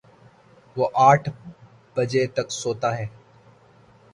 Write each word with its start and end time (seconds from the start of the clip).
وہ 0.77 0.85
آٹھ 1.07 1.27
بجے 1.95 2.23
تک 2.35 2.47
سوتا 2.53 2.89
ہے 2.97 3.05